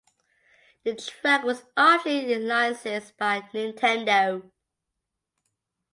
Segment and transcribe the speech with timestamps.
[0.83, 4.49] The track was officially licensed by Nintendo.